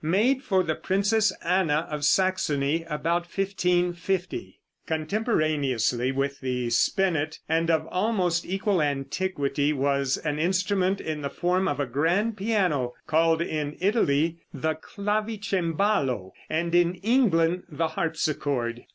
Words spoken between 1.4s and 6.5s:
Anna, of Saxony, about 1550.)] Contemporaneously with